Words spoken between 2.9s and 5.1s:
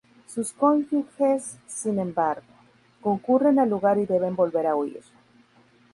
concurren al lugar y deben volver a huir.